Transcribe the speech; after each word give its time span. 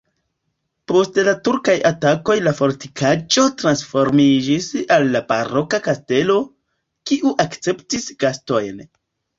Post 0.91 1.19
la 1.27 1.33
turkaj 1.47 1.75
atakoj 1.89 2.37
la 2.47 2.53
fortikaĵo 2.61 3.45
transformiĝis 3.61 4.73
al 4.99 5.09
baroka 5.31 5.83
kastelo, 5.91 6.41
kiu 7.13 7.39
akceptis 7.49 8.15
gastojn. 8.27 8.87